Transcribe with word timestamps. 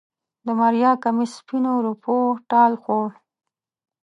د 0.45 0.47
ماريا 0.59 0.91
کميس 1.03 1.31
سپينو 1.39 1.73
روپيو 1.87 2.27
ټال 2.49 2.71
خوړ. 2.83 3.09